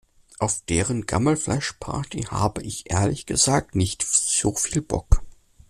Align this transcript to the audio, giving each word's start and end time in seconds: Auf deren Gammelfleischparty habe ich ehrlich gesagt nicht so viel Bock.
Auf 0.39 0.63
deren 0.67 1.05
Gammelfleischparty 1.05 2.23
habe 2.23 2.63
ich 2.63 2.89
ehrlich 2.89 3.27
gesagt 3.27 3.75
nicht 3.75 4.01
so 4.01 4.51
viel 4.55 4.81
Bock. 4.81 5.21